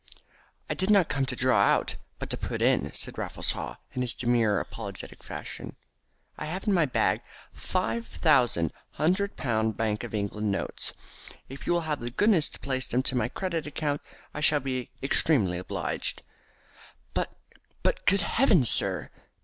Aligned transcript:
"I 0.67 0.73
did 0.73 0.89
not 0.89 1.09
come 1.09 1.27
to 1.27 1.35
draw 1.35 1.59
out, 1.59 1.97
but 2.17 2.31
to 2.31 2.35
put 2.35 2.59
in," 2.59 2.91
said 2.95 3.19
Raffles 3.19 3.51
Haw 3.51 3.77
in 3.93 4.01
his 4.01 4.15
demure 4.15 4.59
apologetic 4.59 5.23
fashion. 5.23 5.75
"I 6.39 6.45
have 6.45 6.65
in 6.65 6.73
my 6.73 6.87
bag 6.87 7.21
five 7.53 8.07
thousand 8.07 8.73
hundred 8.93 9.35
pound 9.37 9.77
Bank 9.77 10.03
of 10.03 10.15
England 10.15 10.49
notes. 10.51 10.93
If 11.49 11.67
you 11.67 11.73
will 11.73 11.81
have 11.81 11.99
the 11.99 12.09
goodness 12.09 12.49
to 12.49 12.59
place 12.59 12.87
them 12.87 13.03
to 13.03 13.15
my 13.15 13.29
credit 13.29 13.67
account 13.67 14.01
I 14.33 14.41
should 14.41 14.63
be 14.63 14.89
extremely 15.03 15.59
obliged." 15.59 16.23
"But, 17.13 17.31
good 18.07 18.21
heavens, 18.23 18.71
sir!" 18.71 19.11